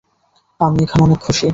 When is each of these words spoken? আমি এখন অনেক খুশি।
আমি 0.59 0.79
এখন 0.83 0.99
অনেক 1.03 1.19
খুশি। 1.21 1.49